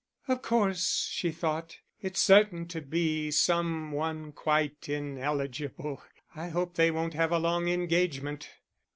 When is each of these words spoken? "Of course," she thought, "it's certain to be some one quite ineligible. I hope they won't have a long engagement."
"Of 0.27 0.41
course," 0.41 1.07
she 1.11 1.29
thought, 1.29 1.77
"it's 2.01 2.19
certain 2.19 2.67
to 2.69 2.81
be 2.81 3.29
some 3.29 3.91
one 3.91 4.31
quite 4.31 4.89
ineligible. 4.89 6.01
I 6.35 6.49
hope 6.49 6.73
they 6.73 6.89
won't 6.89 7.13
have 7.13 7.31
a 7.31 7.37
long 7.37 7.67
engagement." 7.67 8.49